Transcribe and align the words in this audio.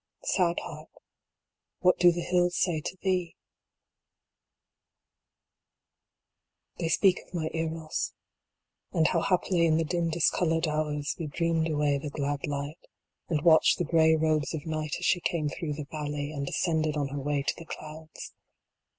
Sad 0.23 0.59
Heart, 0.61 0.89
what 1.81 1.99
do 1.99 2.11
the 2.11 2.21
hills 2.23 2.57
say 2.59 2.81
to 2.81 2.97
thee? 3.03 3.35
They 6.79 6.89
speak 6.89 7.19
of 7.21 7.35
my 7.35 7.51
Eros, 7.53 8.11
and 8.91 9.05
how 9.09 9.21
happily 9.21 9.67
in 9.67 9.77
the 9.77 9.83
dim 9.83 10.09
dis 10.09 10.31
colored 10.31 10.67
hours 10.67 11.15
we 11.19 11.27
dreamed 11.27 11.69
away 11.69 11.99
the 11.99 12.09
glad 12.09 12.47
light, 12.47 12.79
and 13.29 13.43
watched 13.43 13.77
the 13.77 13.83
gray 13.83 14.15
robes 14.15 14.55
of 14.55 14.65
night 14.65 14.95
as 14.97 15.05
she 15.05 15.19
came 15.21 15.49
through 15.49 15.73
the 15.73 15.85
valley, 15.91 16.31
and 16.31 16.49
ascended 16.49 16.97
on 16.97 17.09
her 17.09 17.19
way 17.21 17.43
to 17.43 17.53
the 17.55 17.65
clouds. 17.65 18.33